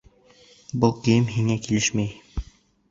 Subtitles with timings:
[0.85, 2.45] Был кейем һиңә килешмәй!